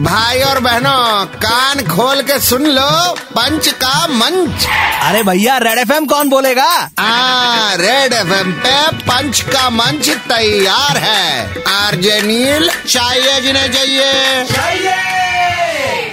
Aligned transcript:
भाई 0.00 0.40
और 0.40 0.60
बहनों 0.60 1.24
कान 1.26 1.80
खोल 1.86 2.22
के 2.22 2.40
सुन 2.40 2.66
लो 2.66 3.14
पंच 3.14 3.68
का 3.68 4.06
मंच। 4.06 4.66
अरे 5.02 5.22
भैया 5.22 5.58
रेड 5.58 5.78
एफएम 5.78 6.06
कौन 6.06 6.28
बोलेगा? 6.28 6.90
आ, 6.98 7.74
रेड 7.74 8.12
एफएम 8.12 8.52
पे 8.52 8.96
पंच 8.96 9.40
का 9.40 9.70
मंच 9.70 10.08
तैयार 10.10 10.96
है। 10.96 11.62
आरजे 11.68 12.20
नील 12.22 12.70
चाहिए 12.88 13.40
जिन्हें 13.40 13.72
चाहिए। 13.72 14.92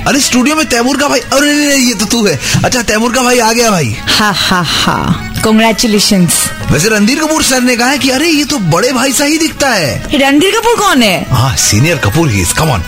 अरे 0.08 0.20
स्टूडियो 0.20 0.56
में 0.56 0.66
तैमूर 0.70 0.98
का 0.98 1.08
भाई 1.08 1.20
अरे 1.20 1.76
ये 1.76 1.94
तो 1.94 2.06
तू 2.06 2.26
है। 2.26 2.40
अच्छा 2.66 2.82
तैमूर 2.82 3.14
का 3.14 3.22
भाई 3.22 3.40
आ 3.40 3.52
गया 3.52 3.72
भाई। 3.72 3.98
हा 4.20 4.32
हा 4.32 4.62
हा। 4.62 5.29
कॉन्ग्रेचुलेशन 5.44 6.28
वैसे 6.72 6.90
रणधीर 6.90 7.20
कपूर 7.20 7.44
सर 7.44 7.62
ने 7.62 7.76
कहा 7.76 7.90
है 7.90 7.98
कि 8.00 8.10
अरे 8.10 8.30
ये 8.30 8.44
तो 8.46 8.58
बड़े 8.72 8.92
भाई 8.94 9.12
सा 9.14 9.26
ही 9.26 9.38
दिखता 9.38 9.70
है। 9.70 10.20
रणधीर 10.20 10.52
कपूर 10.52 10.76
कौन 10.80 11.04
है? 11.04 11.26
हाँ 11.32 11.56
सीनियर 11.58 11.98
कपूर 11.98 12.30
ही 12.30 12.44
कम 12.58 12.70
ऑन 12.70 12.84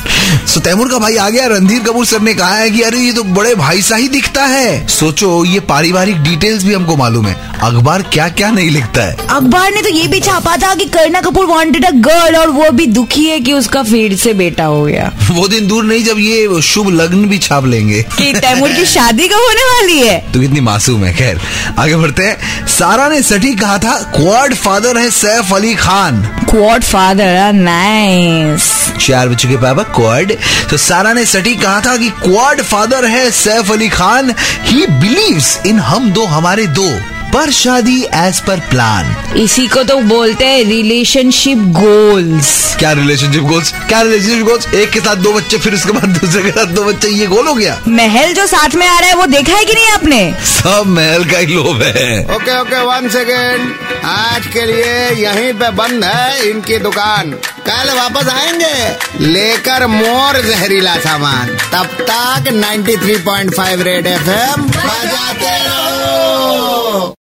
सो 0.48 0.60
तैमूर 0.60 0.90
का 0.90 0.98
भाई 0.98 1.16
आ 1.16 1.30
गया 1.30 1.48
रणधीर 1.48 1.80
कपूर 1.84 2.06
सर 2.06 2.22
ने 2.22 2.34
कहा 2.34 2.56
है 2.56 2.70
कि 2.70 2.82
अरे 2.82 3.00
ये 3.00 3.12
तो 3.12 3.24
बड़े 3.24 3.56
भाई 3.56 3.82
सा 3.82 3.96
ही 3.96 4.08
दिखता 4.10 4.46
है। 4.46 4.88
सोचो 4.90 5.44
ये 5.46 5.60
पारिवारिक 5.70 6.22
डिटेल्स 6.24 6.64
भी 6.64 6.74
हमको 6.74 6.96
मालूम 6.98 7.28
है। 7.28 7.36
अखबार 7.64 8.02
क्या 8.02 8.30
क्या 8.30 8.52
नहीं 8.52 8.70
लिखता 8.70 9.04
है? 9.04 9.28
अखबार 9.30 9.72
ने 9.72 9.82
तो 9.82 9.90
ये 9.90 10.08
भी 10.08 10.20
छापा 10.20 10.58
था 10.58 10.76
कि 10.76 10.86
Kareena 10.86 11.22
Kapoor 11.22 11.46
wanted 11.46 11.86
a 11.86 11.92
girl 11.92 12.36
और 12.36 12.50
वो 12.50 12.70
भी 12.72 12.86
दुखी 12.86 13.26
है 13.26 13.40
कि 13.40 13.54
उसका 13.54 13.84
फिर 13.84 14.16
से 14.16 14.34
बेटा 14.34 14.64
हो 14.64 14.84
गया। 14.86 15.12
वो 15.32 15.48
दिन 15.48 15.68
दूर 15.68 15.84
नहीं 15.84 16.04
जब 16.04 16.20
ये 16.20 16.62
शुभ 16.62 16.90
लग्न 16.90 17.26
भी 17.26 17.38
छाप 17.38 17.66
लेंगे। 17.66 18.02
कि 18.18 18.34
तैमूर 18.34 18.70
की 18.70 18.86
शादी 18.86 19.28
कब 19.28 19.36
होने 19.36 19.64
वाली 19.64 20.00
है? 20.00 20.18
तो 20.34 20.40
कितनी 20.40 20.60
मासूम 20.60 21.04
है 21.06 21.14
खैर। 21.14 21.42
आगे 21.80 21.96
बढ़ते 21.96 22.24
हैं। 22.24 22.68
सारा 22.68 23.08
ने 23.10 23.22
सटीक 23.22 23.62
कहा 23.62 23.78
था 23.78 24.00
क्वाड 24.16 24.56
फादर 24.56 24.98
है 24.98 25.10
Saif 25.12 25.54
Ali 25.54 25.76
Khan. 25.76 26.22
Quad 26.50 26.84
father 26.84 27.54
nice 27.54 28.72
चार 29.02 29.30
बच्चों 29.30 29.50
के 29.50 29.58
पापा 29.58 29.84
क्वाड 29.84 30.34
तो 30.70 30.78
सारा 30.78 31.14
ने 31.14 31.26
सटीक 31.26 31.62
कहा 31.62 31.80
था 31.82 31.98
कि 31.98 32.10
क्वाड 32.10 32.62
फादर 32.62 33.06
है 33.06 33.32
Saif 33.32 33.72
Ali 33.72 33.90
Khan. 33.90 34.34
He 34.64 34.86
believes 34.88 35.60
in 35.66 35.80
हम 35.80 36.12
दो 36.12 36.26
हमारे 36.26 36.68
दो। 36.68 37.11
पर 37.34 37.52
शादी 37.52 38.02
एज 38.16 38.40
पर 38.40 38.60
प्लान 38.60 39.16
इसी 39.38 39.68
को 39.68 39.84
तो 39.84 39.98
बोलते 40.00 40.46
हैं 40.46 40.64
रिलेशनशिप 40.66 41.58
गोल्स 41.58 42.50
क्या 42.80 42.92
रिलेशनशिप 42.92 43.44
गोल्स 43.44 43.72
क्या 43.88 44.02
रिलेशनशिप 44.02 44.46
गोल्स 44.46 44.68
एक 44.74 44.90
के 44.92 45.00
साथ 45.00 45.16
दो 45.16 45.34
बच्चे 45.34 45.58
फिर 45.58 45.74
उसके 45.74 45.92
बाद 45.92 46.18
दूसरे 46.18 46.44
के 46.44 46.52
साथ 46.52 46.66
दो 46.66 46.84
बच्चे 46.84 47.10
ये 47.10 47.28
गोल 47.28 47.48
हो 47.48 47.54
गया? 47.54 47.80
महल 47.88 48.34
जो 48.34 48.48
साथ 48.48 48.76
में 48.76 48.88
आ 48.88 49.00
रहा 49.00 49.10
है 49.10 49.16
वो 49.16 49.26
देखा 49.26 49.54
है 49.54 49.66
कि 49.66 49.74
नहीं 49.74 49.88
आपने? 49.88 50.34
सब 50.46 50.84
महल 50.88 51.26
का 51.26 51.38
ही 51.38 51.46
लोभ 51.46 51.82
है। 51.82 52.36
ओके 52.36 52.60
ओके 52.62 52.82
वन 52.84 53.10
सेकेंड 53.10 53.74
आज 54.06 54.48
के 54.48 54.66
लिए 54.66 55.10
यहीं 55.24 55.54
पे 55.54 55.70
बंद 55.72 56.04
है 56.04 56.50
इनकी 56.50 56.78
दुकान। 56.78 57.32
कल 57.70 57.94
वापस 57.98 58.30
आएँगे। 58.30 59.28
लेकर 59.28 59.88
मोर 59.88 60.42
जहरीला 60.42 60.96
सामान। 60.96 61.48
तब 61.48 61.86
तक 62.12 62.52
93.5 62.52 63.82
रेड 63.82 64.08
एफएम 64.08 64.64
बजाते 64.64 65.58
रहो। 65.66 67.16